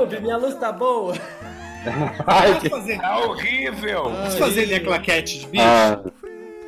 [0.00, 1.14] Lube, minha luz tá boa.
[2.26, 4.02] Ai, Posso fazer, Tá horrível!
[4.04, 5.64] posso fazer linha claquete de bicho?
[5.64, 6.00] ah,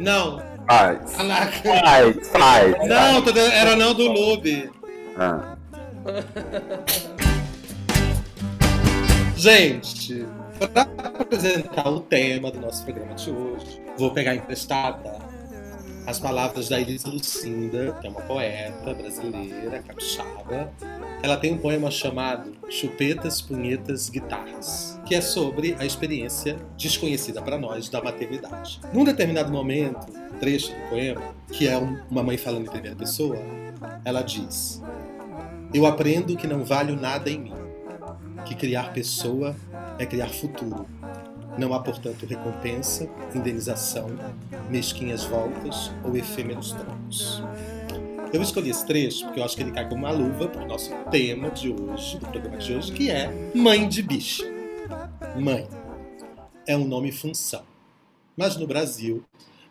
[0.01, 0.43] Não.
[0.69, 1.13] faz.
[1.17, 1.53] Caraca.
[1.85, 2.89] Faz, faz.
[2.89, 4.71] Não, dando- era não do Lube.
[5.19, 5.57] Ah.
[9.37, 10.27] Gente,
[10.73, 10.83] para
[11.21, 15.19] apresentar o tema do nosso programa de hoje, vou pegar emprestada
[16.07, 20.73] as palavras da Elisa Lucinda, que é uma poeta brasileira, capixaba.
[21.23, 27.57] Ela tem um poema chamado Chupetas, Punhetas, Guitarras, que é sobre a experiência desconhecida para
[27.57, 28.81] nós da maternidade.
[28.93, 30.07] Num determinado momento,
[30.41, 33.37] trecho do poema, que é um- uma mãe falando em primeira pessoa,
[34.05, 34.83] ela diz:
[35.73, 37.55] Eu aprendo que não valho nada em mim
[38.45, 39.55] que criar pessoa
[39.99, 40.85] é criar futuro.
[41.59, 44.09] Não há, portanto, recompensa, indenização,
[44.71, 47.43] mesquinhas voltas ou efêmeros troncos.
[48.33, 50.67] Eu escolhi esse trecho porque eu acho que ele cai como uma luva para o
[50.67, 54.45] nosso tema de hoje, do programa de hoje, que é Mãe de Bicha.
[55.39, 55.69] Mãe
[56.67, 57.63] é um nome função.
[58.35, 59.23] Mas no Brasil,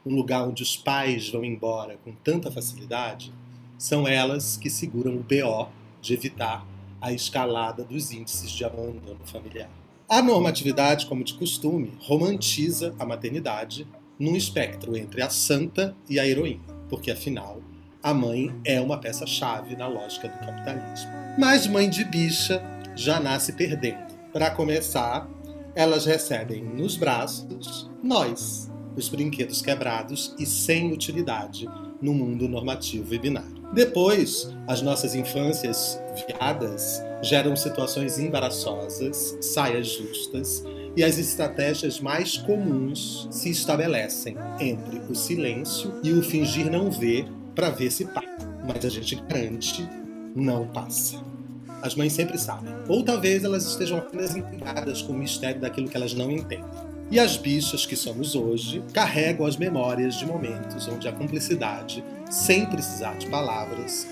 [0.06, 3.34] um lugar onde os pais vão embora com tanta facilidade,
[3.78, 5.69] são elas que seguram o BO
[6.00, 6.63] de evitar
[7.02, 9.81] a escalada dos índices de abandono familiar.
[10.12, 13.88] A normatividade, como de costume, romantiza a maternidade
[14.20, 17.62] num espectro entre a santa e a heroína, porque afinal,
[18.03, 21.09] a mãe é uma peça-chave na lógica do capitalismo.
[21.40, 22.62] Mas mãe de bicha
[22.94, 24.14] já nasce perdendo.
[24.34, 25.30] Para começar,
[25.73, 31.70] elas recebem nos braços nós, os brinquedos quebrados e sem utilidade
[32.02, 33.64] no mundo normativo e binário.
[33.73, 40.64] Depois, as nossas infâncias viadas geram situações embaraçosas, saias justas,
[40.95, 47.25] e as estratégias mais comuns se estabelecem entre o silêncio e o fingir não ver
[47.55, 48.28] para ver se passa.
[48.66, 49.88] Mas a gente garante,
[50.36, 51.22] não passa.
[51.81, 52.73] As mães sempre sabem.
[52.88, 56.63] Ou talvez elas estejam apenas intrigadas com o mistério daquilo que elas não entendem.
[57.09, 62.66] E as bichas que somos hoje carregam as memórias de momentos onde a cumplicidade, sem
[62.66, 64.07] precisar de palavras,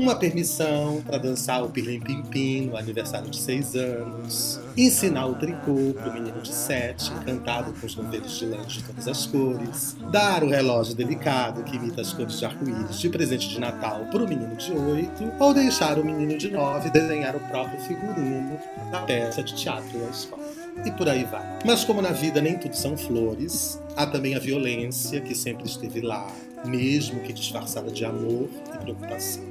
[0.00, 5.34] uma permissão para dançar o Pirlim Pim Pim no aniversário de seis anos, ensinar o
[5.34, 9.26] tricô para o menino de sete, encantado com os novelos de lã de todas as
[9.26, 14.06] cores, dar o relógio delicado que imita as cores de arco-íris de presente de Natal
[14.10, 18.58] para o menino de oito, ou deixar o menino de nove desenhar o próprio figurino
[18.90, 20.42] da peça de teatro da escola.
[20.86, 21.58] E por aí vai.
[21.66, 26.00] Mas como na vida nem tudo são flores, há também a violência que sempre esteve
[26.00, 26.26] lá,
[26.64, 29.49] mesmo que disfarçada de amor e preocupação.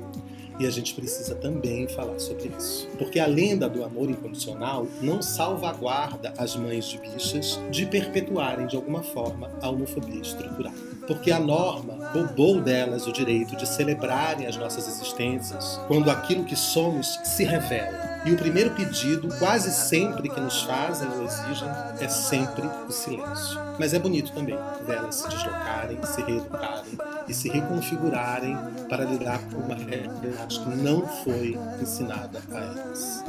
[0.59, 2.87] E a gente precisa também falar sobre isso.
[2.97, 8.75] Porque a lenda do amor incondicional não salvaguarda as mães de bichas de perpetuarem de
[8.75, 10.73] alguma forma a homofobia estrutural.
[11.07, 16.55] Porque a norma roubou delas o direito de celebrarem as nossas existências quando aquilo que
[16.55, 18.08] somos se revela.
[18.25, 21.69] E o primeiro pedido, quase sempre que nos fazem ou exigem,
[21.99, 23.59] é sempre o silêncio.
[23.79, 26.97] Mas é bonito também delas se deslocarem, se reeducarem
[27.27, 28.57] e se reconfigurarem
[28.89, 33.23] para lidar com uma realidade que não foi ensinada a elas.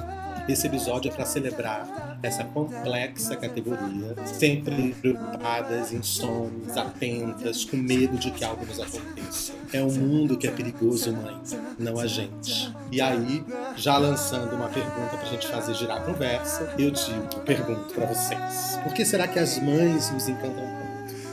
[0.50, 8.33] Esse episódio é para celebrar essa complexa categoria, sempre preocupadas, insones, atentas, com medo de
[8.33, 9.53] que algo nos aconteça.
[9.72, 11.41] É um mundo que é perigoso, mãe,
[11.78, 12.75] não a gente.
[12.91, 13.44] E aí,
[13.77, 18.06] já lançando uma pergunta para a gente fazer girar a conversa, eu digo, pergunto para
[18.06, 20.80] vocês: por que será que as mães nos encantam?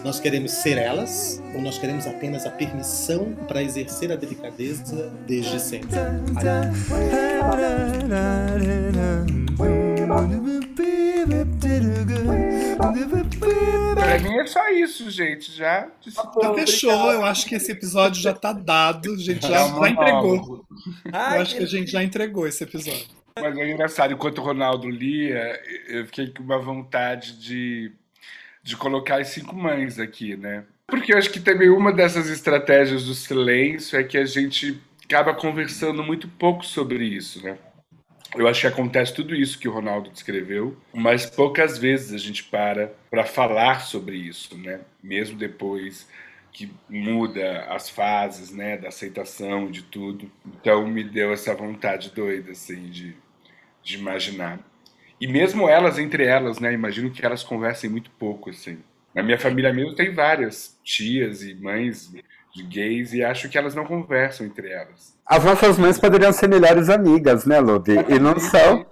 [0.07, 5.59] Nós queremos ser elas ou nós queremos apenas a permissão para exercer a delicadeza desde
[5.59, 5.89] sempre?
[13.95, 15.51] Pra mim é só isso, gente.
[15.51, 19.11] Já Já fechou, eu acho que esse episódio já tá dado.
[19.11, 20.65] A gente já, um já entregou.
[21.05, 23.07] Eu acho que a gente já entregou esse episódio.
[23.37, 27.91] Mas é engraçado, enquanto o Ronaldo lia, eu fiquei com uma vontade de,
[28.67, 30.65] de colocar as cinco mães aqui, né?
[30.87, 35.33] Porque eu acho que também uma dessas estratégias do silêncio é que a gente acaba
[35.33, 37.57] conversando muito pouco sobre isso, né?
[38.35, 42.43] Eu acho que acontece tudo isso que o Ronaldo descreveu, mas poucas vezes a gente
[42.43, 44.81] para para falar sobre isso, né?
[45.01, 46.05] Mesmo depois
[46.51, 50.29] que muda as fases, né, da aceitação de tudo.
[50.45, 53.15] Então me deu essa vontade doida assim de,
[53.81, 54.59] de imaginar.
[55.19, 58.77] E mesmo elas entre elas, né, imagino que elas conversem muito pouco assim.
[59.15, 62.11] Na minha família mesmo tem várias tias e mães
[62.55, 65.15] de gays e acho que elas não conversam entre elas.
[65.25, 67.93] As nossas mães poderiam ser melhores amigas, né, Lube?
[68.07, 68.85] E não são.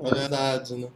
[0.00, 0.88] É verdade, né?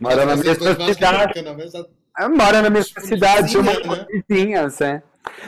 [0.00, 0.54] Moram na mesma
[0.92, 1.32] cidade.
[1.34, 1.86] que na mesma-
[2.16, 4.06] Ah, Mora na mesma Tipo, cidade, uma vizinha, né?
[4.28, 5.02] vizinhas, é.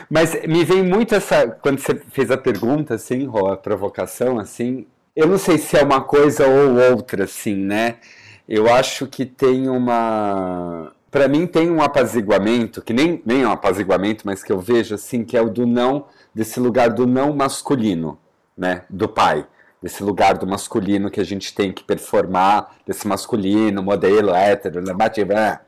[0.09, 1.47] Mas me vem muito essa.
[1.47, 5.83] Quando você fez a pergunta, assim, Rô, a provocação, assim, Eu não sei se é
[5.83, 7.99] uma coisa ou outra, assim, né?
[8.47, 10.91] Eu acho que tem uma.
[11.09, 14.93] Para mim, tem um apaziguamento, que nem, nem é um apaziguamento, mas que eu vejo,
[14.93, 18.19] assim, que é o do não, desse lugar do não masculino,
[18.57, 18.83] né?
[18.89, 19.47] Do pai.
[19.81, 25.59] Desse lugar do masculino que a gente tem que performar, desse masculino, modelo, hétero, né?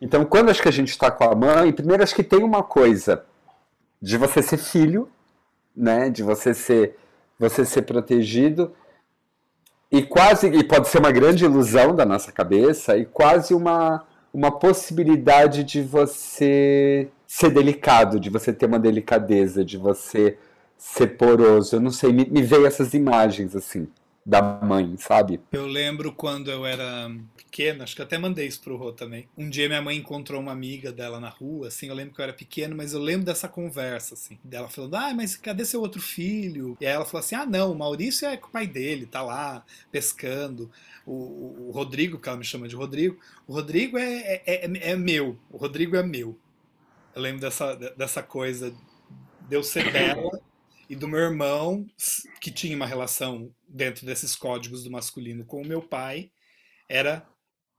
[0.00, 2.62] Então, quando acho que a gente está com a mãe, primeiro acho que tem uma
[2.64, 3.24] coisa
[4.02, 5.08] de você ser filho,
[5.76, 6.10] né?
[6.10, 6.96] De você ser,
[7.38, 8.72] você ser protegido
[9.90, 14.50] e quase e pode ser uma grande ilusão da nossa cabeça e quase uma uma
[14.52, 20.36] possibilidade de você ser delicado, de você ter uma delicadeza, de você
[20.76, 21.76] ser poroso.
[21.76, 23.88] Eu não sei, me, me veio essas imagens assim
[24.28, 25.40] da mãe, sabe?
[25.50, 29.26] Eu lembro quando eu era pequeno, acho que até mandei isso pro Rô também.
[29.38, 32.24] Um dia minha mãe encontrou uma amiga dela na rua, assim, eu lembro que eu
[32.24, 36.02] era pequeno, mas eu lembro dessa conversa, assim, dela falando, ah, mas cadê seu outro
[36.02, 36.76] filho?
[36.78, 39.22] E aí ela falou assim, ah, não, o Maurício é com o pai dele, tá
[39.22, 40.70] lá pescando.
[41.06, 44.94] O, o, Rodrigo, que ela me chama de Rodrigo, o Rodrigo é, é, é, é
[44.94, 46.36] meu, o Rodrigo é meu.
[47.14, 48.74] Eu lembro dessa, dessa coisa
[49.48, 50.38] de eu ser dela
[50.88, 51.86] e do meu irmão,
[52.40, 56.30] que tinha uma relação dentro desses códigos do masculino com o meu pai,
[56.88, 57.26] era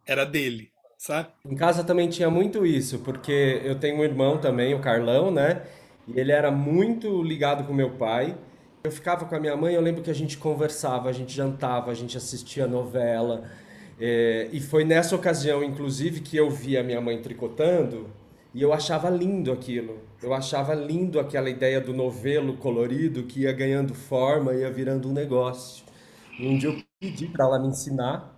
[0.05, 1.29] era dele, sabe?
[1.45, 5.63] Em casa também tinha muito isso, porque eu tenho um irmão também, o Carlão, né?
[6.07, 8.35] E ele era muito ligado com meu pai.
[8.83, 11.91] Eu ficava com a minha mãe, eu lembro que a gente conversava, a gente jantava,
[11.91, 13.49] a gente assistia novela.
[13.99, 18.09] É, e foi nessa ocasião, inclusive, que eu vi a minha mãe tricotando
[18.53, 19.99] e eu achava lindo aquilo.
[20.21, 25.13] Eu achava lindo aquela ideia do novelo colorido que ia ganhando forma, ia virando um
[25.13, 25.85] negócio.
[26.39, 28.35] E um dia eu pedi para ela me ensinar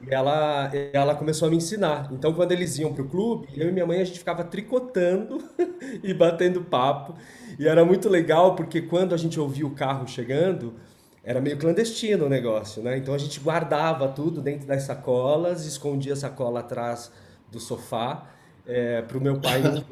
[0.00, 2.08] e ela, ela começou a me ensinar.
[2.10, 5.42] Então, quando eles iam para o clube, eu e minha mãe a gente ficava tricotando
[6.02, 7.14] e batendo papo.
[7.58, 10.74] E era muito legal porque quando a gente ouvia o carro chegando,
[11.22, 12.96] era meio clandestino o negócio, né?
[12.96, 17.12] Então a gente guardava tudo dentro das sacolas, escondia a sacola atrás
[17.52, 18.26] do sofá
[18.70, 19.62] é, para o meu pai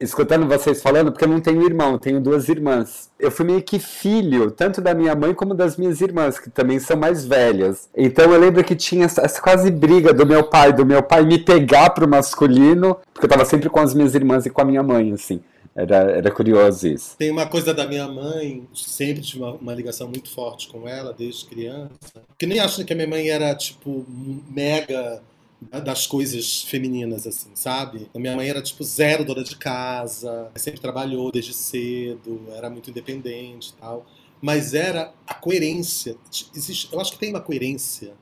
[0.00, 3.10] Escutando vocês falando, porque eu não tenho irmão, tenho duas irmãs.
[3.18, 6.80] Eu fui meio que filho, tanto da minha mãe como das minhas irmãs, que também
[6.80, 7.88] são mais velhas.
[7.96, 11.38] Então eu lembro que tinha essa quase briga do meu pai, do meu pai me
[11.38, 14.82] pegar pro masculino, porque eu tava sempre com as minhas irmãs e com a minha
[14.82, 15.40] mãe, assim.
[15.76, 17.16] Era, era curioso isso.
[17.16, 21.12] Tem uma coisa da minha mãe, sempre tive uma, uma, ligação muito forte com ela
[21.12, 21.90] desde criança.
[22.38, 24.06] Que nem acho que a minha mãe era, tipo,
[24.48, 25.20] mega
[25.70, 28.08] das coisas femininas, assim, sabe?
[28.14, 32.90] A minha mãe era, tipo, zero dona de casa, sempre trabalhou desde cedo, era muito
[32.90, 34.06] independente e tal.
[34.40, 36.16] Mas era a coerência.
[36.54, 38.14] Existe, eu acho que tem uma coerência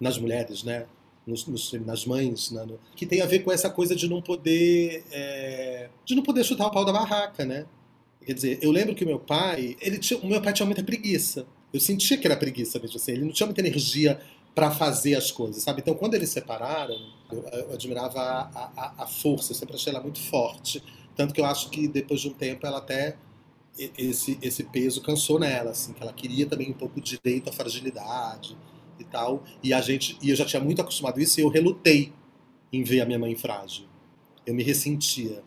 [0.00, 0.86] nas mulheres, né?
[1.24, 2.66] Nos, nos, nas mães, né?
[2.96, 6.66] que tem a ver com essa coisa de não poder é, de não poder chutar
[6.66, 7.64] o pau da barraca, né?
[8.26, 10.82] Quer dizer, eu lembro que o meu pai, ele tinha, o meu pai tinha muita
[10.82, 11.46] preguiça.
[11.72, 13.12] Eu sentia que era preguiça mesmo assim.
[13.12, 14.20] Ele não tinha muita energia
[14.54, 15.80] para fazer as coisas, sabe?
[15.80, 16.94] Então, quando eles separaram,
[17.30, 20.82] eu, eu admirava a, a, a, força, eu sempre achei ela muito forte.
[21.16, 23.16] Tanto que eu acho que depois de um tempo ela até.
[23.96, 27.52] Esse, esse peso cansou nela, assim, que ela queria também um pouco de direito à
[27.52, 28.54] fragilidade
[28.98, 29.42] e tal.
[29.62, 30.18] E a gente.
[30.20, 32.12] E eu já tinha muito acostumado isso e eu relutei
[32.70, 33.86] em ver a minha mãe frágil.
[34.44, 35.42] Eu me ressentia.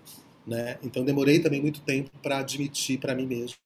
[0.45, 0.79] Né?
[0.83, 3.57] Então demorei também muito tempo para admitir para mim mesmo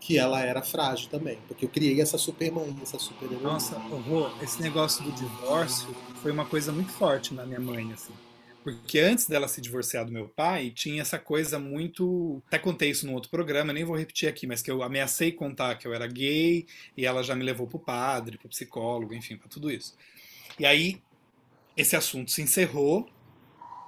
[0.00, 3.52] que ela era frágil também, porque eu criei essa super mãe, essa super heroína.
[3.52, 8.12] Nossa, Rô, esse negócio do divórcio foi uma coisa muito forte na minha mãe, assim.
[8.62, 12.42] Porque antes dela se divorciar do meu pai, tinha essa coisa muito.
[12.48, 15.76] Até contei isso num outro programa, nem vou repetir aqui, mas que eu ameacei contar
[15.76, 19.48] que eu era gay e ela já me levou pro padre, pro psicólogo, enfim, para
[19.48, 19.96] tudo isso.
[20.58, 21.00] E aí,
[21.76, 23.08] esse assunto se encerrou,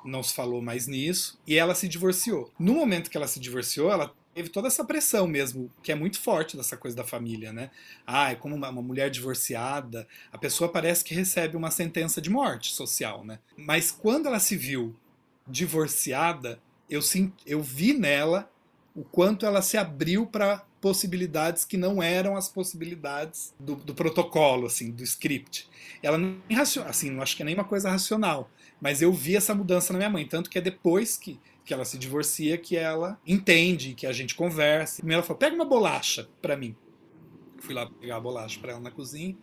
[0.04, 2.50] não se falou mais nisso, e ela se divorciou.
[2.58, 6.20] No momento que ela se divorciou, ela teve toda essa pressão mesmo, que é muito
[6.20, 7.70] forte dessa coisa da família, né?
[8.06, 12.30] Ah, é como uma, uma, mulher divorciada, a pessoa parece que recebe uma sentença de
[12.30, 13.38] morte social, né?
[13.56, 14.94] Mas quando ela se viu
[15.46, 18.50] divorciada, eu, sim, eu vi nela
[18.94, 24.66] o quanto ela se abriu para possibilidades que não eram as possibilidades do, do protocolo,
[24.66, 25.68] assim, do script.
[26.02, 29.54] Ela nem assim, não acho que é nem uma coisa racional, mas eu vi essa
[29.54, 33.20] mudança na minha mãe, tanto que é depois que que ela se divorcia, que ela
[33.26, 35.02] entende, que a gente conversa.
[35.04, 36.74] E ela falou: pega uma bolacha para mim.
[37.58, 39.36] Fui lá pegar a bolacha para ela na cozinha.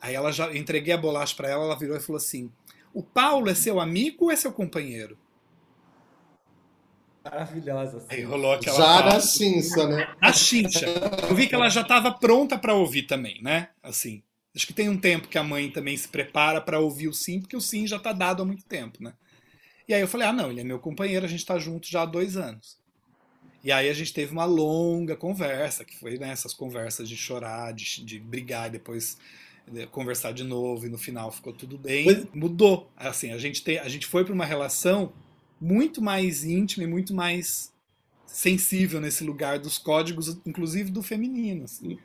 [0.00, 2.50] Aí ela já entreguei a bolacha para ela, ela virou e falou assim:
[2.94, 5.18] "O Paulo é seu amigo ou é seu companheiro?"
[7.24, 8.06] Maravilhosa.
[8.08, 10.14] Aí rolou aquela Já na cincha, né?
[10.20, 10.86] Na cincha.
[11.28, 13.68] Eu vi que ela já estava pronta para ouvir também, né?
[13.82, 14.22] Assim,
[14.54, 17.40] acho que tem um tempo que a mãe também se prepara para ouvir o sim,
[17.40, 19.12] porque o sim já está dado há muito tempo, né?
[19.88, 22.02] E aí eu falei, ah, não, ele é meu companheiro, a gente está junto já
[22.02, 22.76] há dois anos.
[23.64, 27.72] E aí a gente teve uma longa conversa, que foi nessas né, conversas de chorar,
[27.72, 29.16] de, de brigar e depois
[29.66, 32.28] né, conversar de novo e no final ficou tudo bem.
[32.34, 32.90] Mudou.
[32.94, 35.10] Assim, a gente, tem, a gente foi para uma relação
[35.58, 37.72] muito mais íntima e muito mais
[38.26, 41.64] sensível nesse lugar dos códigos, inclusive do feminino.
[41.64, 41.98] Assim.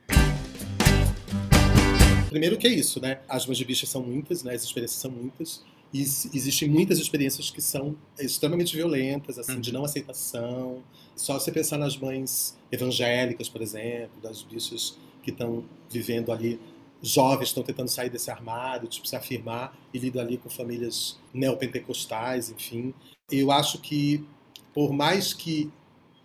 [2.29, 3.19] Primeiro que é isso, né?
[3.27, 4.53] As mães de bichas são muitas, né?
[4.55, 5.61] As experiências são muitas.
[5.93, 10.81] E existem muitas experiências que são extremamente violentas, assim, de não aceitação.
[11.15, 16.59] Só você pensar nas mães evangélicas, por exemplo, das bichas que estão vivendo ali,
[16.99, 22.49] jovens estão tentando sair desse armário, tipo, se afirmar e lidam ali com famílias neopentecostais,
[22.49, 22.91] enfim.
[23.31, 24.25] Eu acho que,
[24.73, 25.71] por mais que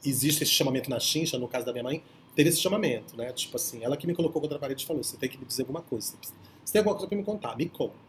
[0.03, 2.03] exista esse chamamento na chincha, no caso da minha mãe,
[2.35, 3.33] teve esse chamamento, né?
[3.33, 5.45] Tipo assim, ela que me colocou contra a parede e falou: você tem que me
[5.45, 6.15] dizer alguma coisa.
[6.65, 7.57] Você tem alguma coisa para me contar?
[7.57, 8.08] Me conta.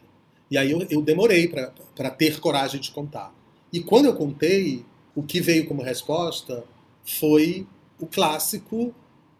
[0.50, 3.34] E aí eu, eu demorei para ter coragem de contar.
[3.72, 4.84] E quando eu contei,
[5.15, 6.63] o que veio como resposta
[7.03, 7.68] foi
[8.00, 8.94] o clássico: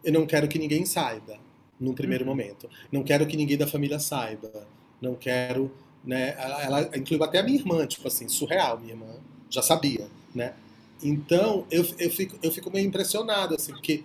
[0.04, 1.38] eu não quero que ninguém saiba,
[1.78, 2.30] num primeiro uhum.
[2.30, 2.68] momento.
[2.92, 4.66] Não quero que ninguém da família saiba.
[5.00, 5.70] Não quero.
[6.04, 6.34] Né?
[6.38, 8.78] Ela, ela incluiu até a minha irmã, tipo assim, surreal.
[8.78, 9.14] Minha irmã
[9.48, 10.54] já sabia, né?
[11.02, 14.04] Então eu, eu, fico, eu fico meio impressionado, assim, porque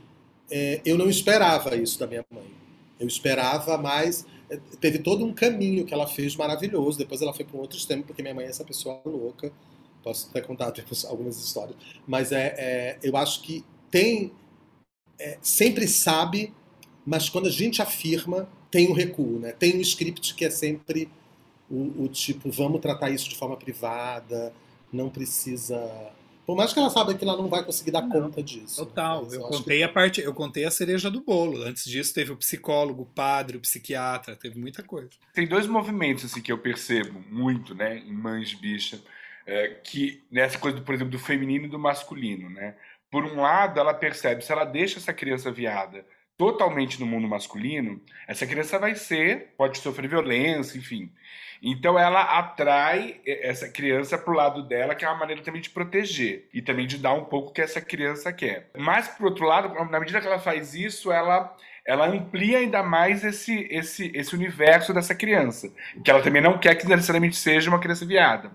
[0.49, 2.47] é, eu não esperava isso da minha mãe.
[2.99, 4.25] Eu esperava mais
[4.79, 6.97] teve todo um caminho que ela fez maravilhoso.
[6.97, 9.51] Depois ela foi para um outro extremo, porque minha mãe é essa pessoa louca.
[10.03, 10.71] Posso até contar
[11.07, 11.75] algumas histórias.
[12.07, 14.31] Mas é, é eu acho que tem.
[15.17, 16.53] É, sempre sabe,
[17.05, 19.53] mas quando a gente afirma, tem um recuo, né?
[19.53, 21.09] Tem um script que é sempre
[21.69, 24.53] o, o tipo, vamos tratar isso de forma privada,
[24.91, 26.11] não precisa
[26.45, 28.85] por mais que ela saiba que ela não vai conseguir dar não, conta disso.
[28.85, 29.23] Total.
[29.23, 29.37] Né?
[29.37, 29.83] Eu, eu contei que...
[29.83, 31.63] a parte, eu contei a cereja do bolo.
[31.63, 35.09] Antes disso teve o psicólogo, o padre, o psiquiatra, teve muita coisa.
[35.33, 39.01] Tem dois movimentos assim que eu percebo muito, né, em mães bicha,
[39.45, 42.75] é, que nessa coisa, do, por exemplo, do feminino e do masculino, né?
[43.11, 46.05] Por um lado, ela percebe se ela deixa essa criança viada
[46.37, 51.11] totalmente no mundo masculino, essa criança vai ser, pode sofrer violência, enfim.
[51.61, 55.69] Então ela atrai essa criança para o lado dela, que é uma maneira também de
[55.69, 58.69] proteger e também de dar um pouco o que essa criança quer.
[58.77, 61.55] Mas por outro lado, na medida que ela faz isso, ela
[61.87, 65.71] ela amplia ainda mais esse, esse, esse universo dessa criança,
[66.03, 68.51] que ela também não quer que necessariamente seja uma criança viada.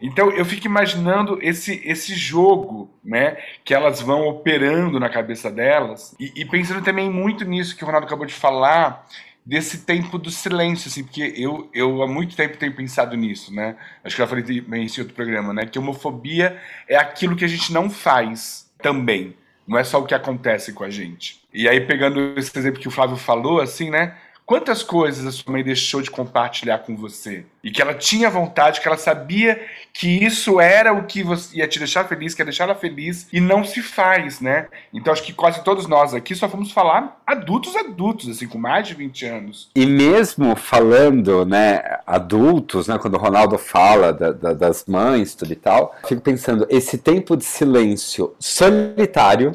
[0.00, 6.14] Então eu fico imaginando esse, esse jogo, né, que elas vão operando na cabeça delas
[6.18, 9.06] e, e pensando também muito nisso que o Ronaldo acabou de falar,
[9.44, 13.76] desse tempo do silêncio, assim, porque eu, eu há muito tempo tenho pensado nisso, né?
[14.02, 15.66] Acho que já falei em esse outro programa, né?
[15.66, 16.58] Que homofobia
[16.88, 19.36] é aquilo que a gente não faz também.
[19.66, 21.42] Não é só o que acontece com a gente.
[21.52, 24.16] E aí, pegando esse exemplo que o Flávio falou, assim, né?
[24.46, 27.46] Quantas coisas a sua mãe deixou de compartilhar com você?
[27.62, 29.58] E que ela tinha vontade, que ela sabia
[29.90, 31.24] que isso era o que
[31.54, 34.66] ia te deixar feliz, que ia deixar ela feliz, e não se faz, né?
[34.92, 38.86] Então acho que quase todos nós aqui só fomos falar adultos adultos, assim, com mais
[38.86, 39.70] de 20 anos.
[39.74, 45.54] E mesmo falando, né, adultos, né, quando o Ronaldo fala da, da, das mães, tudo
[45.54, 49.52] e tal, fico pensando, esse tempo de silêncio solitário,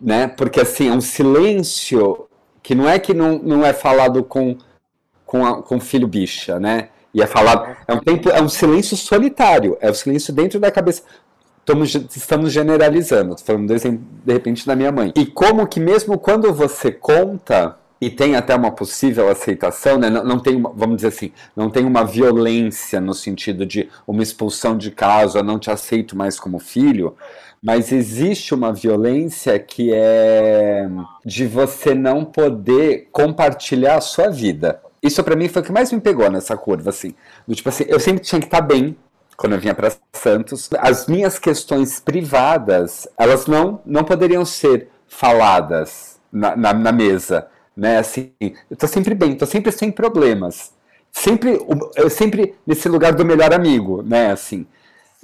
[0.00, 2.26] né, porque assim, é um silêncio
[2.62, 4.56] que não é que não, não é falado com
[5.24, 6.88] com, a, com filho bicha, né?
[7.14, 10.70] E é falado é um tempo é um silêncio solitário, é o silêncio dentro da
[10.70, 11.02] cabeça.
[11.60, 15.12] Estamos, estamos generalizando, estou falando de repente da minha mãe.
[15.14, 20.10] E como que mesmo quando você conta e tem até uma possível aceitação, né?
[20.10, 24.24] não, não tem, uma, vamos dizer assim, não tem uma violência no sentido de uma
[24.24, 27.14] expulsão de casa, não te aceito mais como filho,
[27.62, 30.88] mas existe uma violência que é
[31.24, 34.82] de você não poder compartilhar a sua vida.
[35.00, 37.14] Isso para mim foi o que mais me pegou nessa curva, assim.
[37.46, 38.96] Do tipo assim, eu sempre tinha que estar tá bem
[39.36, 40.68] quando eu vinha para Santos.
[40.76, 47.98] As minhas questões privadas, elas não, não poderiam ser faladas na, na, na mesa, né?
[47.98, 50.72] Assim, eu tô sempre bem, tô sempre sem problemas.
[51.10, 51.60] Sempre,
[51.96, 54.30] eu sempre nesse lugar do melhor amigo, né?
[54.30, 54.66] Assim,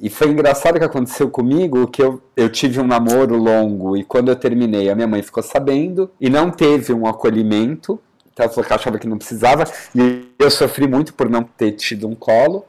[0.00, 4.28] e foi engraçado que aconteceu comigo que eu, eu tive um namoro longo e quando
[4.28, 8.00] eu terminei a minha mãe ficou sabendo e não teve um acolhimento.
[8.32, 9.64] Então ela falou que achava que não precisava
[9.94, 12.64] e eu sofri muito por não ter tido um colo.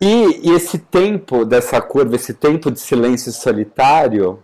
[0.00, 4.40] E, e esse tempo dessa curva, esse tempo de silêncio solitário,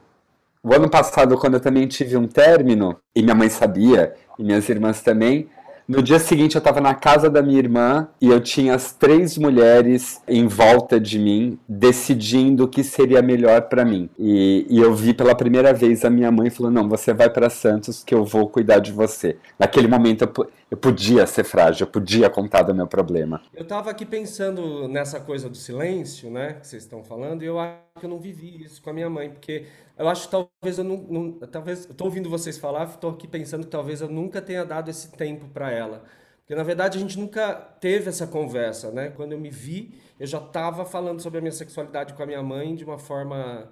[0.67, 4.69] o ano passado, quando eu também tive um término, e minha mãe sabia, e minhas
[4.69, 5.49] irmãs também,
[5.89, 9.39] no dia seguinte, eu estava na casa da minha irmã e eu tinha as três
[9.39, 14.11] mulheres em volta de mim decidindo o que seria melhor para mim.
[14.19, 17.49] E, e, eu vi pela primeira vez a minha mãe falando: Não, você vai para
[17.49, 19.37] Santos que eu vou cuidar de você.
[19.57, 23.41] Naquele momento eu, eu podia ser frágil, eu podia contar do meu problema.
[23.55, 27.57] Eu estava aqui pensando nessa coisa do silêncio, né, que vocês estão falando, e eu
[27.99, 30.85] que eu não vivi isso com a minha mãe, porque eu acho que talvez eu
[30.85, 34.43] não, não talvez, eu tô ouvindo vocês falar, estou aqui pensando que talvez eu nunca
[34.43, 36.05] tenha dado esse tempo para ela.
[36.41, 39.09] Porque na verdade a gente nunca teve essa conversa, né?
[39.11, 42.43] Quando eu me vi, eu já estava falando sobre a minha sexualidade com a minha
[42.43, 43.69] mãe de uma forma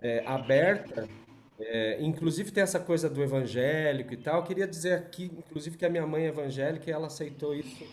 [0.00, 1.06] é, aberta.
[1.60, 4.36] É, inclusive tem essa coisa do evangélico e tal.
[4.36, 7.84] Eu queria dizer aqui, inclusive, que a minha mãe é evangélica e ela aceitou isso.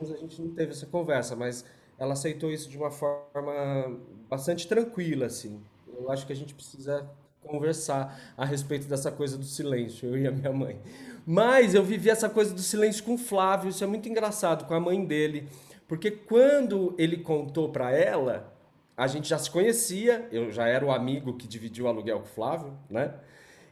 [0.00, 1.64] Mas a gente não teve essa conversa, mas
[1.98, 5.60] ela aceitou isso de uma forma bastante tranquila, assim.
[5.86, 7.08] Eu acho que a gente precisa
[7.42, 10.80] conversar a respeito dessa coisa do silêncio, eu e a minha mãe.
[11.26, 14.74] Mas eu vivi essa coisa do silêncio com o Flávio, isso é muito engraçado, com
[14.74, 15.48] a mãe dele.
[15.86, 18.51] Porque quando ele contou para ela,
[18.96, 22.26] a gente já se conhecia, eu já era o amigo que dividiu o aluguel com
[22.26, 23.14] o Flávio, né?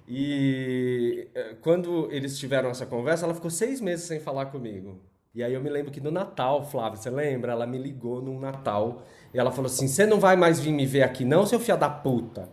[0.09, 4.99] E eh, quando eles tiveram essa conversa, ela ficou seis meses sem falar comigo.
[5.33, 7.53] E aí eu me lembro que no Natal, Flávio, você lembra?
[7.53, 10.85] Ela me ligou num Natal e ela falou assim: Você não vai mais vir me
[10.85, 12.49] ver aqui, não, seu filho da puta?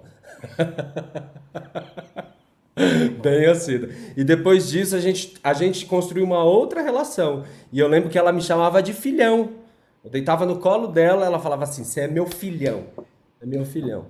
[3.24, 3.90] Bem assim.
[4.16, 7.44] E depois disso a gente, a gente construiu uma outra relação.
[7.72, 9.50] E eu lembro que ela me chamava de filhão.
[10.08, 12.86] Eu deitava no colo dela, ela falava assim: Você é meu filhão.
[13.42, 14.06] É meu filhão.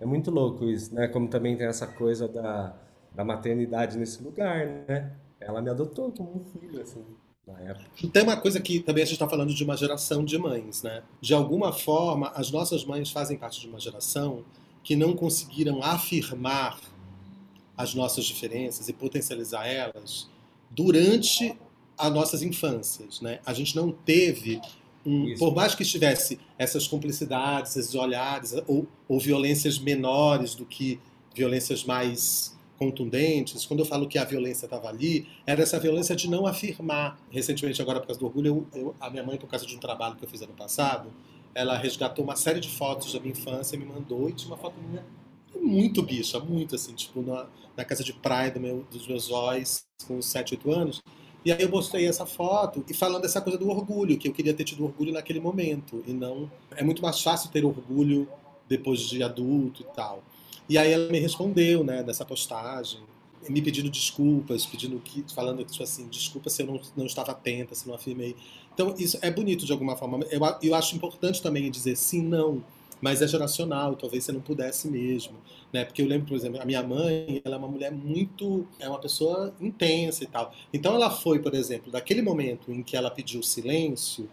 [0.00, 1.08] É muito louco isso, né?
[1.08, 2.74] Como também tem essa coisa da,
[3.14, 5.12] da maternidade nesse lugar, né?
[5.38, 7.04] Ela me adotou como um filho, assim
[7.46, 7.86] na época.
[8.10, 11.02] Tem uma coisa que também a gente está falando de uma geração de mães, né?
[11.20, 14.42] De alguma forma, as nossas mães fazem parte de uma geração
[14.82, 16.80] que não conseguiram afirmar
[17.76, 20.30] as nossas diferenças e potencializar elas
[20.70, 21.56] durante
[21.98, 23.38] as nossas infâncias, né?
[23.44, 24.60] A gente não teve
[25.06, 30.98] um, por mais que estivesse essas cumplicidades, esses olhares ou, ou violências menores do que
[31.34, 36.28] violências mais contundentes, quando eu falo que a violência estava ali, era essa violência de
[36.28, 37.18] não afirmar.
[37.30, 39.78] Recentemente, agora por causa do orgulho, eu, eu, a minha mãe, por causa de um
[39.78, 41.10] trabalho que eu fiz ano passado,
[41.54, 44.74] ela resgatou uma série de fotos da minha infância me mandou, e tinha uma foto
[44.78, 45.02] minha
[45.58, 47.46] muito bicha, muito assim, tipo, na,
[47.76, 51.02] na casa de praia do meu, dos meus olhos, com 7, 8 anos.
[51.46, 54.52] E aí eu mostrei essa foto e falando dessa coisa do orgulho, que eu queria
[54.52, 56.50] ter tido orgulho naquele momento, e não...
[56.72, 58.28] É muito mais fácil ter orgulho
[58.68, 60.24] depois de adulto e tal.
[60.68, 62.98] E aí ela me respondeu, né, dessa postagem,
[63.48, 67.76] me pedindo desculpas, pedindo que, falando tipo assim, desculpa se eu não, não estava atenta,
[67.76, 68.34] se não afirmei.
[68.74, 70.26] Então isso é bonito de alguma forma.
[70.28, 72.60] Eu, eu acho importante também dizer sim, não,
[73.00, 75.34] mas é geracional, talvez você não pudesse mesmo,
[75.72, 75.84] né?
[75.84, 78.98] Porque eu lembro, por exemplo, a minha mãe, ela é uma mulher muito, é uma
[78.98, 80.52] pessoa intensa e tal.
[80.72, 84.28] Então ela foi, por exemplo, daquele momento em que ela pediu silêncio,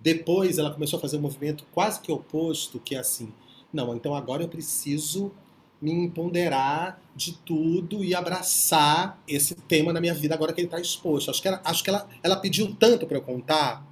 [0.00, 3.32] depois ela começou a fazer um movimento quase que oposto, que é assim,
[3.72, 5.32] não, então agora eu preciso
[5.80, 10.80] me empoderar de tudo e abraçar esse tema na minha vida agora que ele está
[10.80, 11.30] exposto.
[11.30, 13.84] Acho que, ela, acho que ela, ela pediu tanto para eu contar,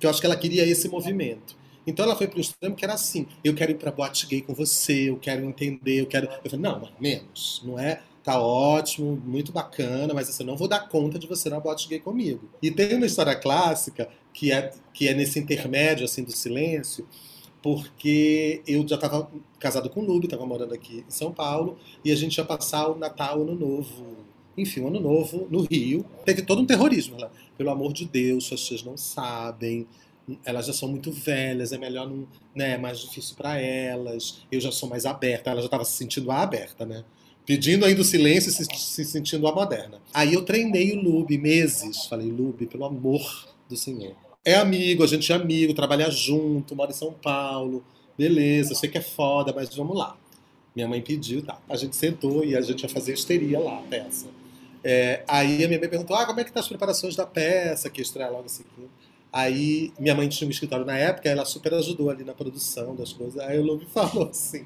[0.00, 1.57] que eu acho que ela queria esse movimento.
[1.88, 4.42] Então ela foi para o extremo que era assim: eu quero ir para boate gay
[4.42, 6.26] com você, eu quero entender, eu quero.
[6.44, 8.02] Eu falei, não, menos, não é?
[8.22, 11.88] Tá ótimo, muito bacana, mas assim, eu não vou dar conta de você na boate
[11.88, 12.46] gay comigo.
[12.62, 17.08] E tem uma história clássica que é, que é nesse intermédio assim do silêncio,
[17.62, 22.12] porque eu já estava casado com o Lube, estava morando aqui em São Paulo, e
[22.12, 24.18] a gente ia passar o Natal, Ano Novo,
[24.58, 26.04] enfim, o Ano Novo no Rio.
[26.26, 27.30] Teve todo um terrorismo lá.
[27.56, 29.86] Pelo amor de Deus, tias não sabem,
[30.44, 34.40] elas já são muito velhas, é melhor não, né, é mais difícil para elas.
[34.50, 37.04] Eu já sou mais aberta, ela já estava se sentindo a aberta, né?
[37.46, 40.00] Pedindo ainda o silêncio se, se sentindo a moderna.
[40.12, 42.04] Aí eu treinei o Lube meses.
[42.04, 44.14] Falei, Lube, pelo amor do Senhor
[44.48, 47.84] é amigo, a gente é amigo, trabalha junto, mora em São Paulo,
[48.16, 50.16] beleza, eu sei que é foda, mas vamos lá.
[50.74, 51.60] Minha mãe pediu, tá.
[51.68, 54.26] A gente sentou e a gente ia fazer histeria lá, a peça.
[54.82, 57.90] É, aí a minha mãe perguntou, ah, como é que tá as preparações da peça,
[57.90, 58.64] que estreia logo assim.
[59.32, 63.12] Aí minha mãe tinha um escritório na época, ela super ajudou ali na produção das
[63.12, 63.38] coisas.
[63.38, 64.64] Aí o Lu me falou assim,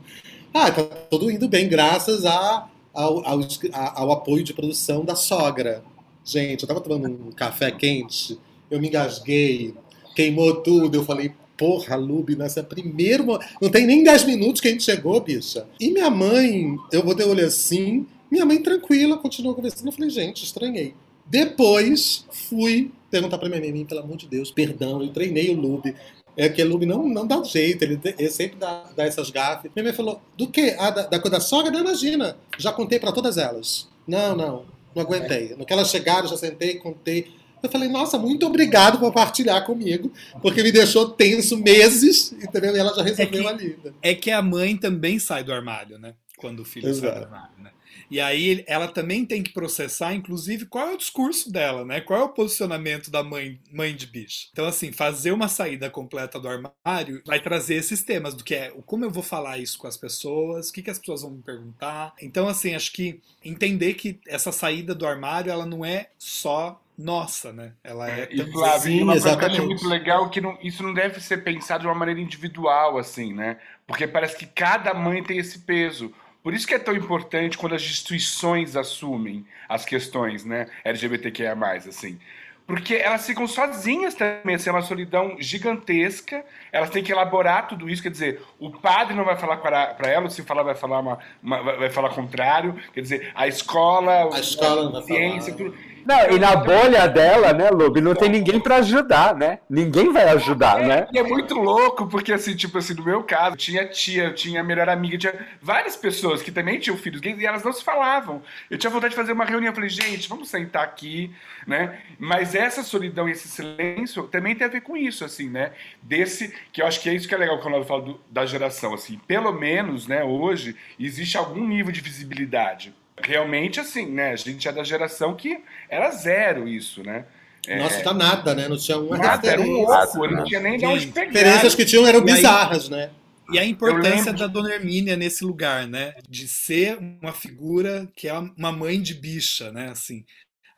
[0.54, 3.40] ah, tá tudo indo bem, graças a, ao, ao,
[3.72, 5.82] ao apoio de produção da sogra.
[6.24, 8.38] Gente, eu tava tomando um café quente
[8.72, 9.74] eu me engasguei,
[10.16, 10.96] queimou tudo.
[10.96, 13.38] Eu falei, porra, Lube, nessa é primeiro.
[13.60, 15.66] Não tem nem 10 minutos que a gente chegou, bicha.
[15.78, 19.88] E minha mãe, eu botei o olho assim, minha mãe tranquila, continuou conversando.
[19.88, 20.94] Eu falei, gente, estranhei.
[21.26, 25.94] Depois fui perguntar pra minha mãe, pelo amor de Deus, perdão, eu treinei o Lube.
[26.34, 29.70] É que o Lube não, não dá jeito, ele, ele sempre dá, dá, essas gafes.
[29.76, 30.74] Minha mãe falou, do quê?
[30.78, 31.70] Ah, da, da coisa da sogra?
[31.70, 33.86] Não, imagina, já contei para todas elas.
[34.08, 35.54] Não, não, não aguentei.
[35.56, 37.30] No que elas chegaram, já sentei, contei.
[37.62, 42.74] Eu falei, nossa, muito obrigado por partilhar comigo, porque me deixou tenso meses, entendeu?
[42.74, 43.78] E ela já resolveu é que, ali.
[43.84, 43.92] Né?
[44.00, 46.14] É que a mãe também sai do armário, né?
[46.38, 47.12] Quando o filho Exato.
[47.12, 47.70] sai do armário, né?
[48.10, 52.00] E aí ela também tem que processar, inclusive, qual é o discurso dela, né?
[52.00, 54.48] Qual é o posicionamento da mãe, mãe de bicho.
[54.52, 58.72] Então, assim, fazer uma saída completa do armário vai trazer esses temas do que é
[58.86, 61.42] como eu vou falar isso com as pessoas, o que, que as pessoas vão me
[61.42, 62.12] perguntar.
[62.20, 67.52] Então, assim, acho que entender que essa saída do armário ela não é só nossa,
[67.52, 67.72] né?
[67.82, 68.28] Ela é.
[68.30, 71.20] E Flávio, Sim, uma coisa que eu acho muito legal que não, isso não deve
[71.20, 73.58] ser pensado de uma maneira individual, assim, né?
[73.86, 76.12] Porque parece que cada mãe tem esse peso.
[76.42, 80.66] Por isso que é tão importante quando as instituições assumem as questões, né?
[80.84, 81.56] LGBTQIA,
[81.88, 82.18] assim.
[82.66, 86.44] Porque elas ficam sozinhas também, assim, é uma solidão gigantesca.
[86.70, 88.02] Elas têm que elaborar tudo isso.
[88.02, 91.62] Quer dizer, o padre não vai falar para ela, se falar, vai falar uma, uma,
[91.62, 92.74] vai falar contrário.
[92.94, 97.70] Quer dizer, a escola, a escola a ciência, tudo não, e na bolha dela, né,
[97.70, 99.60] Lube, não tem ninguém para ajudar, né?
[99.68, 101.06] Ninguém vai ajudar, é, né?
[101.12, 104.88] E é muito louco, porque assim, tipo assim, no meu caso, tinha tia, tinha melhor
[104.88, 108.42] amiga, tinha várias pessoas que também tinham filhos gays e elas não se falavam.
[108.70, 111.30] Eu tinha vontade de fazer uma reunião, eu falei, gente, vamos sentar aqui,
[111.66, 111.98] né?
[112.18, 115.72] Mas essa solidão e esse silêncio também tem a ver com isso, assim, né?
[116.02, 118.44] Desse, que eu acho que é isso que é legal quando eu falo do, da
[118.44, 124.32] geração, assim, pelo menos, né, hoje, existe algum nível de visibilidade realmente, assim, né?
[124.32, 127.24] A gente é da geração que era zero isso, né?
[127.66, 127.78] É...
[127.78, 128.68] Nossa, tá nada, né?
[128.68, 131.30] Não tinha uma nada, era um louco, não tinha nem de onde pegar.
[131.30, 133.10] Diferenças que tinham eram bizarras, né?
[133.52, 136.14] E a importância da Dona Hermínia nesse lugar, né?
[136.28, 139.90] De ser uma figura que é uma mãe de bicha, né?
[139.90, 140.24] Assim,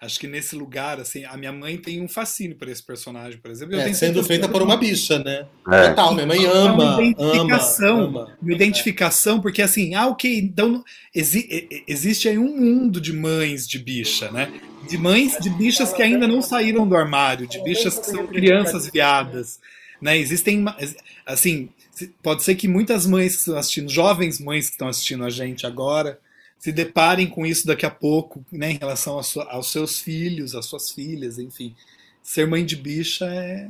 [0.04, 3.50] Acho que nesse lugar, assim, a minha mãe tem um fascínio por esse personagem, por
[3.50, 3.74] exemplo.
[3.74, 5.46] É, sendo feita por uma bicha, né?
[5.72, 5.88] É.
[5.88, 6.96] Total, minha mãe ama.
[6.96, 8.00] Uma identificação.
[8.00, 8.38] Ama, ama.
[8.42, 13.78] Uma identificação, porque assim, ah, ok, então exi existe aí um mundo de mães de
[13.78, 14.52] bicha, né?
[14.88, 18.90] De mães de bichas que ainda não saíram do armário, de bichas que são crianças
[18.90, 19.58] viadas.
[20.02, 20.18] Né?
[20.18, 20.62] Existem,
[21.24, 21.70] assim,
[22.22, 25.66] pode ser que muitas mães que estão assistindo, jovens mães que estão assistindo a gente
[25.66, 26.18] agora,
[26.64, 30.64] se deparem com isso daqui a pouco, né, em relação sua, aos seus filhos, às
[30.64, 31.76] suas filhas, enfim.
[32.22, 33.68] Ser mãe de bicha é,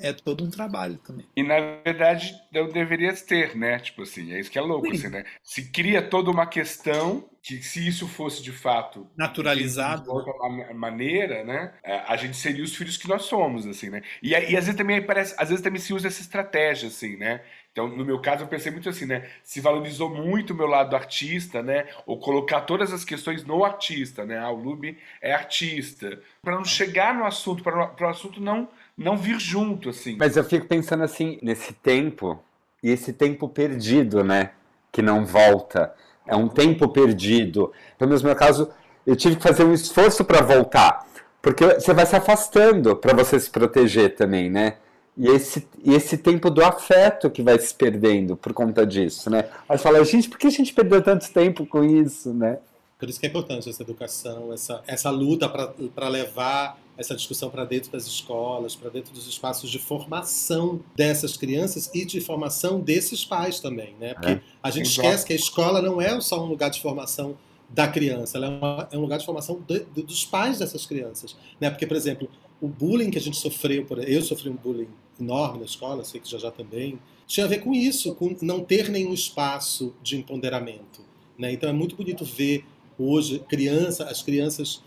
[0.00, 1.26] é todo um trabalho também.
[1.36, 3.78] E na verdade não deveria ter, né?
[3.78, 5.26] Tipo assim, é isso que é louco, assim, né?
[5.42, 10.32] Se cria toda uma questão que se isso fosse de fato naturalizado de outra
[10.72, 11.74] maneira, né?
[11.84, 14.00] É, a gente seria os filhos que nós somos, assim, né?
[14.22, 17.42] E, e às vezes também parece, às vezes também se usa essa estratégia, assim, né?
[17.72, 19.26] Então, no meu caso, eu pensei muito assim, né?
[19.42, 21.86] Se valorizou muito o meu lado artista, né?
[22.04, 24.38] Ou colocar todas as questões no artista, né?
[24.38, 26.20] Ah, o Lube é artista.
[26.42, 30.16] Para não chegar no assunto, para o assunto não, não vir junto, assim.
[30.18, 32.38] Mas eu fico pensando assim, nesse tempo,
[32.82, 34.50] e esse tempo perdido, né?
[34.92, 35.94] Que não volta.
[36.26, 37.72] É um tempo perdido.
[37.96, 38.70] Pelo menos no meu caso,
[39.06, 41.06] eu tive que fazer um esforço para voltar.
[41.40, 44.76] Porque você vai se afastando para você se proteger também, né?
[45.16, 49.46] E esse, e esse tempo do afeto que vai se perdendo por conta disso, né?
[49.68, 52.58] Aí fala, gente, por que a gente perdeu tanto tempo com isso, né?
[52.98, 57.64] Por isso que é importante essa educação, essa, essa luta para levar essa discussão para
[57.64, 63.24] dentro das escolas, para dentro dos espaços de formação dessas crianças e de formação desses
[63.24, 64.14] pais também, né?
[64.14, 64.40] Porque é.
[64.62, 65.08] a gente Exato.
[65.08, 67.36] esquece que a escola não é só um lugar de formação
[67.68, 70.86] da criança, ela é, uma, é um lugar de formação de, de, dos pais dessas
[70.86, 71.70] crianças, né?
[71.70, 72.28] Porque, por exemplo,
[72.60, 74.88] o bullying que a gente sofreu, por, eu sofri um bullying
[75.20, 78.62] enorme na escola, sei que já já também, tinha a ver com isso, com não
[78.62, 81.00] ter nenhum espaço de empoderamento.
[81.38, 81.52] Né?
[81.52, 82.64] Então é muito bonito ver
[82.98, 84.82] hoje criança, as crianças,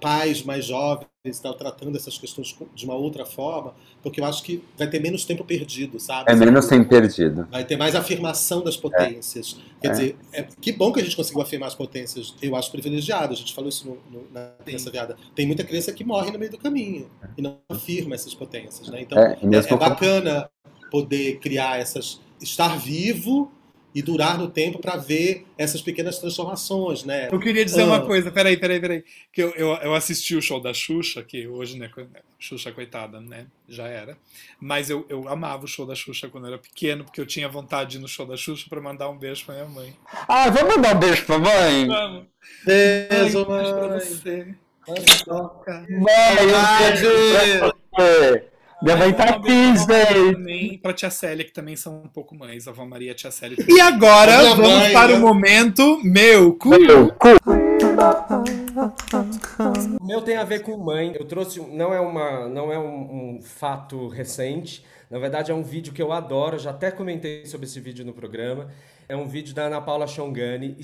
[0.00, 4.62] pais mais jovens, estão tratando essas questões de uma outra forma, porque eu acho que
[4.76, 6.30] vai ter menos tempo perdido, sabe?
[6.30, 7.46] É menos tempo perdido.
[7.50, 9.58] Vai ter mais afirmação das potências.
[9.58, 9.80] É.
[9.80, 9.90] Quer é.
[9.90, 12.34] dizer, é, que bom que a gente conseguiu afirmar as potências.
[12.40, 15.16] Eu acho privilegiado, a gente falou isso no, no, na criança viada.
[15.34, 19.02] Tem muita criança que morre no meio do caminho e não afirma essas potências, né?
[19.02, 20.48] Então, é, é, é bacana
[20.90, 22.20] poder criar essas...
[22.40, 23.50] Estar vivo
[23.96, 27.30] e durar no tempo para ver essas pequenas transformações, né?
[27.32, 27.86] Eu queria dizer ah.
[27.86, 29.02] uma coisa, peraí, peraí, peraí.
[29.32, 31.90] Que eu, eu, eu, assisti o show da Xuxa, que hoje, né,
[32.38, 34.18] Xuxa, coitada, né, já era.
[34.60, 37.48] Mas eu, eu amava o show da Xuxa quando eu era pequeno, porque eu tinha
[37.48, 39.96] vontade de ir no show da Xuxa para mandar um beijo pra minha mãe.
[40.28, 41.86] Ah, vamos mandar um beijo pra mãe?
[41.86, 42.26] Vamos.
[42.66, 43.62] Beijo, mãe.
[43.62, 44.54] Beijo pra você.
[45.88, 47.00] Mãe, um
[47.96, 48.46] beijo
[48.82, 50.78] minha mãe tá aqui, gente.
[50.78, 53.30] Pra tia Célia, que também são um pouco mães, a Vó Maria e a tia
[53.30, 53.56] Célia.
[53.66, 55.14] E agora vamos mãe, para né?
[55.14, 56.70] o momento meu cu.
[56.70, 57.28] Meu cu.
[60.00, 61.14] O meu tem a ver com mãe.
[61.18, 64.84] Eu trouxe, não é, uma, não é um, um fato recente.
[65.10, 66.58] Na verdade, é um vídeo que eu adoro.
[66.58, 68.68] Já até comentei sobre esse vídeo no programa.
[69.08, 70.76] É um vídeo da Ana Paula Chongani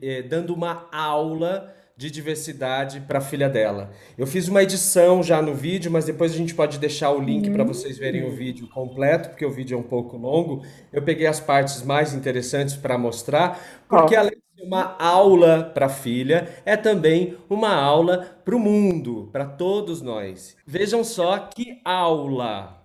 [0.00, 3.92] eh, dando uma aula de diversidade para a filha dela.
[4.18, 7.50] Eu fiz uma edição já no vídeo, mas depois a gente pode deixar o link
[7.50, 10.64] para vocês verem o vídeo completo, porque o vídeo é um pouco longo.
[10.92, 14.18] Eu peguei as partes mais interessantes para mostrar, porque oh.
[14.18, 19.44] além de uma aula para a filha, é também uma aula para o mundo, para
[19.46, 20.56] todos nós.
[20.66, 22.82] Vejam só que aula!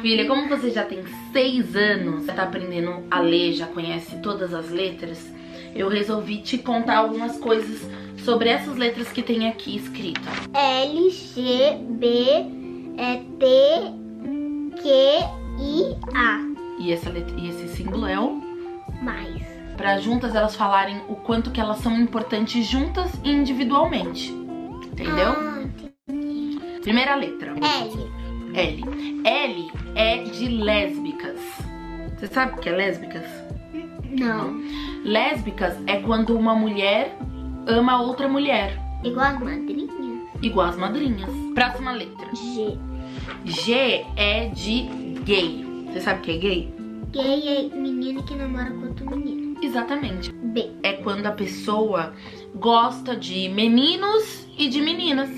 [0.00, 4.54] Filha, como você já tem seis anos, já tá aprendendo a ler, já conhece todas
[4.54, 5.30] as letras,
[5.74, 7.86] eu resolvi te contar algumas coisas
[8.24, 10.20] sobre essas letras que tem aqui escrito.
[10.54, 12.06] L, G, B,
[12.98, 14.88] é, T, Q,
[15.58, 16.40] I, A.
[16.78, 18.40] E, essa letra, e esse símbolo é o
[19.02, 19.42] Mais.
[19.76, 24.30] para juntas elas falarem o quanto que elas são importantes juntas e individualmente.
[24.30, 25.32] Entendeu?
[25.36, 25.62] Ah,
[26.82, 27.52] Primeira letra.
[27.52, 28.10] L.
[28.54, 28.84] L.
[29.24, 31.40] L é de lésbicas.
[32.18, 33.24] Você sabe o que é lésbicas?
[34.12, 34.60] Não.
[35.04, 37.16] Lésbicas é quando uma mulher
[37.66, 39.90] ama outra mulher, Igual as madrinhas.
[40.42, 41.30] igual as madrinhas.
[41.54, 42.28] Próxima letra.
[42.34, 42.78] G.
[43.44, 44.82] G é de
[45.24, 45.64] gay.
[45.88, 46.74] Você sabe o que é gay?
[47.10, 49.56] Gay é menino que namora com outro menino.
[49.62, 50.32] Exatamente.
[50.32, 50.70] B.
[50.82, 52.12] É quando a pessoa
[52.54, 55.28] gosta de meninos e de meninas.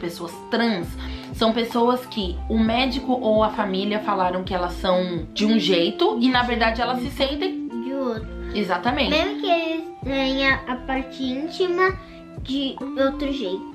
[0.00, 0.86] Pessoas trans
[1.34, 6.18] são pessoas que o médico ou a família falaram que elas são de um jeito
[6.20, 7.57] e na verdade elas se sentem
[7.98, 8.28] De outro.
[8.54, 9.10] exatamente.
[9.10, 11.98] Mesmo que eles tenham a parte íntima
[12.42, 13.72] de outro jeito.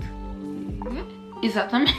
[1.41, 1.93] Exatamente.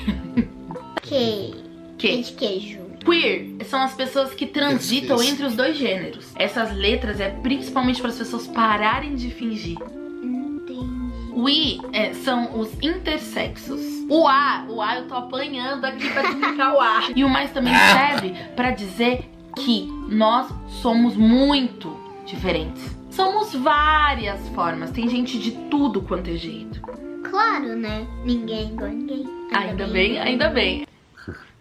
[1.03, 1.55] Que.
[1.99, 2.85] Que De queijo.
[3.05, 5.31] Queer são as pessoas que transitam Isso.
[5.31, 6.27] entre os dois gêneros.
[6.37, 9.77] Essas letras é principalmente para as pessoas pararem de fingir.
[10.23, 11.31] Entendi.
[11.35, 13.81] O I é, são os intersexos.
[14.09, 17.09] O A, o A eu tô apanhando aqui pra explicar o A.
[17.15, 22.97] E o mais também serve pra dizer que nós somos muito diferentes.
[23.11, 24.91] Somos várias formas.
[24.91, 26.81] Tem gente de tudo quanto é jeito.
[27.29, 28.07] Claro, né?
[28.25, 29.27] Ninguém igual ninguém.
[29.53, 30.87] Ainda bem, ainda bem.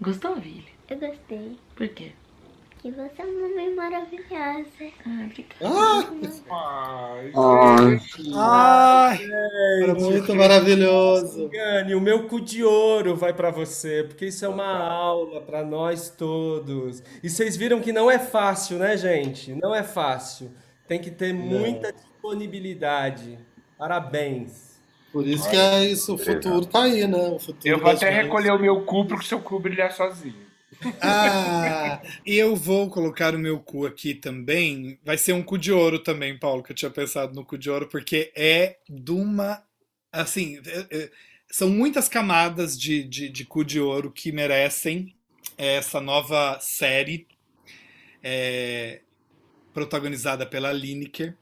[0.01, 0.65] Gostou, Vili?
[0.89, 1.57] Eu gostei.
[1.75, 2.11] Por quê?
[2.83, 4.67] Que você é uma mãe maravilhosa.
[5.05, 6.43] Ah, obrigada.
[6.51, 7.97] Ah, Ai, Ai.
[7.97, 8.31] gente.
[8.35, 9.19] Ai,
[9.83, 11.47] era muito maravilhoso.
[11.47, 15.63] Gane, o meu cu de ouro vai para você, porque isso é uma aula para
[15.63, 17.01] nós todos.
[17.23, 19.55] E vocês viram que não é fácil, né, gente?
[19.61, 20.51] Não é fácil.
[20.85, 23.39] Tem que ter muita disponibilidade.
[23.77, 24.73] Parabéns.
[25.13, 27.29] Por isso que é isso, o futuro tá aí, né?
[27.29, 30.42] O futuro Eu vou até recolher o meu cu pro seu cu brilhar sozinho.
[31.01, 34.99] Ah, eu vou colocar o meu cu aqui também.
[35.03, 37.69] Vai ser um cu de ouro também, Paulo, que eu tinha pensado no cu de
[37.69, 39.63] ouro, porque é de uma.
[40.11, 41.11] Assim, é- é-
[41.51, 45.15] são muitas camadas de, de, de cu de ouro que merecem
[45.57, 47.27] essa nova série
[48.23, 49.01] é,
[49.73, 51.35] protagonizada pela Lineker,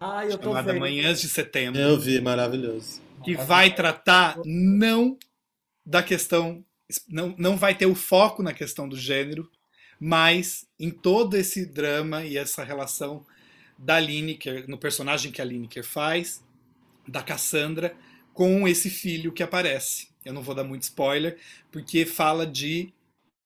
[0.00, 0.80] Ai, eu tô chamada vendo.
[0.80, 1.80] Manhãs de Setembro.
[1.80, 3.00] eu vi, maravilhoso.
[3.24, 5.16] que vai tratar não
[5.84, 6.64] da questão,
[7.08, 9.50] não, não vai ter o foco na questão do gênero,
[9.98, 13.24] mas em todo esse drama e essa relação
[13.78, 16.44] da Lineker, no personagem que a Lineker faz,
[17.06, 17.96] da Cassandra,
[18.32, 20.08] com esse filho que aparece.
[20.24, 21.38] Eu não vou dar muito spoiler,
[21.70, 22.92] porque fala de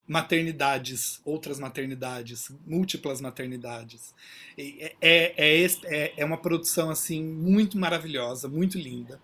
[0.06, 4.14] maternidades, outras maternidades, múltiplas maternidades.
[4.56, 9.20] É, é, é, é, é uma produção assim muito maravilhosa, muito linda.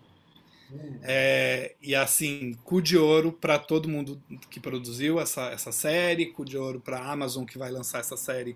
[1.01, 6.45] É, e assim, cu de ouro para todo mundo que produziu essa, essa série, cu
[6.45, 8.55] de ouro para a Amazon que vai lançar essa série,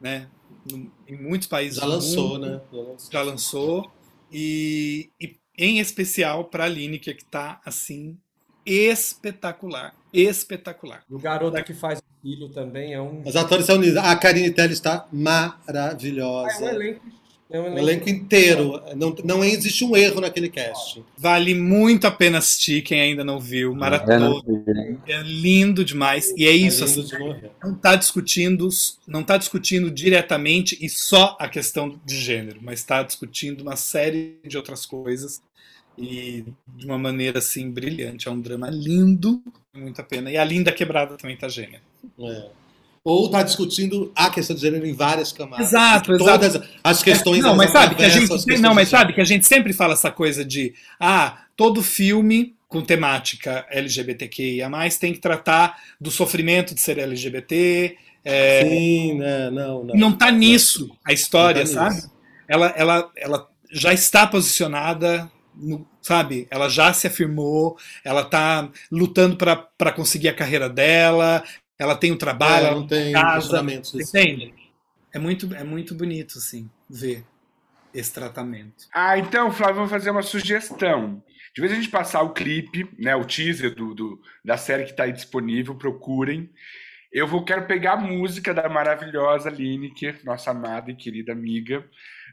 [0.00, 0.28] né?
[0.70, 2.60] no- em muitos países Já do lançou, mundo, né?
[2.72, 3.12] Já lançou.
[3.12, 3.92] Já lançou
[4.32, 8.18] e, e em especial para a Lineker que tá assim
[8.64, 11.04] espetacular, espetacular.
[11.08, 13.22] O garoto que faz o filho também é um.
[13.22, 13.96] Os atores são unidos.
[13.96, 16.64] A Karine Telles está É um maravilhosa.
[16.72, 17.06] elenco.
[17.48, 17.78] É um elenco.
[17.78, 18.82] elenco inteiro.
[18.96, 21.02] Não, não existe um erro naquele cast.
[21.16, 24.98] Vale muito a pena assistir quem ainda não viu, não maratona, vi.
[25.06, 27.06] é lindo demais e é isso É assim,
[27.62, 28.68] não está discutindo,
[29.06, 34.38] não tá discutindo diretamente e só a questão de gênero, mas está discutindo uma série
[34.44, 35.40] de outras coisas
[35.96, 36.44] e
[36.76, 38.26] de uma maneira assim brilhante.
[38.28, 39.40] É um drama lindo,
[39.72, 40.30] muito a pena.
[40.30, 41.80] E a Linda Quebrada também tá gênia.
[42.18, 42.65] É.
[43.08, 45.68] Ou está discutindo a questão de gênero em várias camadas.
[45.68, 47.38] Exato, Todas as questões.
[47.40, 49.72] Não, elas mas sabe que a gente questões não, mas sabe que a gente sempre
[49.72, 56.74] fala essa coisa de ah, todo filme com temática LGBTQIA+, tem que tratar do sofrimento
[56.74, 59.50] de ser LGBT, é, Sim, né?
[59.50, 59.94] Não, não.
[59.94, 61.94] não tá nisso a história, Não tá sabe?
[61.94, 62.12] nisso.
[62.48, 66.48] Ela, ela, ela já está posicionada, no- sabe?
[66.50, 71.44] Ela já se afirmou, ela tá lutando para conseguir a carreira dela,
[71.78, 73.62] ela tem o trabalho, É, ela não tem casa,
[73.94, 74.54] entende?
[75.12, 77.24] É muito, é muito bonito, assim, ver
[77.94, 78.84] esse tratamento.
[78.94, 81.22] Ah, então, Flávio, vou fazer uma sugestão.
[81.54, 84.90] De vez a gente passar o clipe, né, o teaser do, do- da série que
[84.90, 86.50] está aí disponível, procurem.
[87.12, 91.84] Eu vou quero pegar a música da maravilhosa Lineker, nossa amada e querida amiga,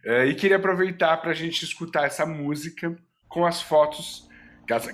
[0.05, 2.93] É, e queria aproveitar para a gente escutar essa música
[3.29, 4.27] com as fotos,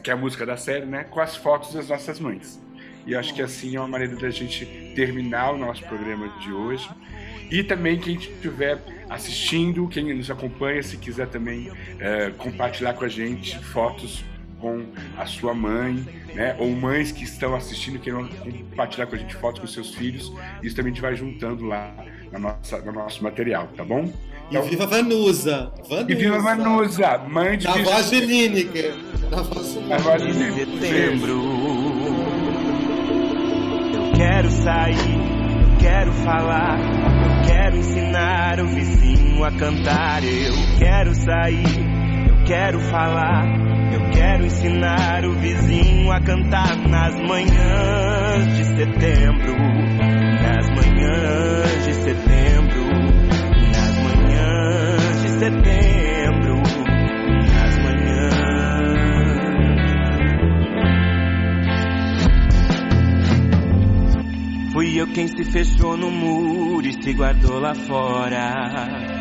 [0.04, 1.04] que é a música da série, né?
[1.06, 2.62] Com as fotos das nossas mães.
[3.06, 6.90] E acho que assim é uma maneira da gente terminar o nosso programa de hoje.
[7.50, 13.08] E também quem estiver assistindo, quem nos acompanha, se quiser também é, compartilhar com a
[13.08, 14.24] gente fotos
[14.60, 14.86] com
[15.18, 16.56] a sua mãe, né?
[16.60, 20.32] Ou mães que estão assistindo, queiram compartilhar com a gente fotos com seus filhos.
[20.62, 21.94] Isso também a gente vai juntando lá
[22.32, 24.12] na nossa, no nosso material, tá bom?
[24.50, 25.72] Então, e viva Vanusa!
[25.88, 26.06] Vanusa!
[26.12, 27.18] E viva Vanusa!
[27.20, 28.96] Mãe de Na voz de Lineker!
[29.88, 31.89] Na voz de, de setembro.
[34.20, 35.16] Quero sair,
[35.62, 40.22] eu quero falar, eu quero ensinar o vizinho a cantar.
[40.26, 43.46] Eu quero sair, eu quero falar,
[43.94, 49.56] eu quero ensinar o vizinho a cantar nas manhãs de setembro.
[50.42, 52.50] Nas manhãs de setembro
[55.40, 56.59] setembro,
[65.00, 69.19] eu quem se fechou no muro e se guardou lá fora.